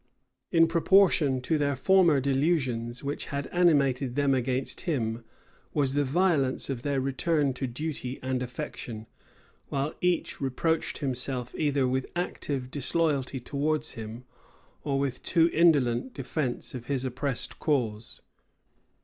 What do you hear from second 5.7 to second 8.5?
was the violence of their return to duty and